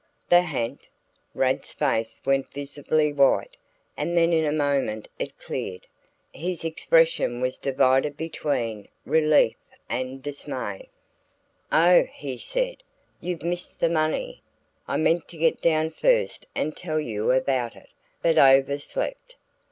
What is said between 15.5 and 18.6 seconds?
down first and tell you about it, but